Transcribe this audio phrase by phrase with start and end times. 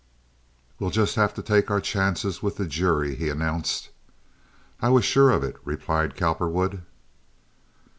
[0.79, 3.91] "We'll just have to take our chances with the jury," he announced.
[4.81, 6.81] "I was sure of it," replied Cowperwood.